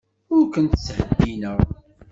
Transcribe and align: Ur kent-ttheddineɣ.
Ur 0.35 0.45
kent-ttheddineɣ. 0.53 1.59